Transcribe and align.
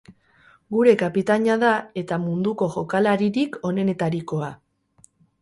Gure 0.75 0.93
kapitaina 1.01 1.57
da 1.63 1.73
eta 2.03 2.17
munduko 2.23 2.71
jokalaririk 2.77 3.61
onenetarikoa. 3.73 4.51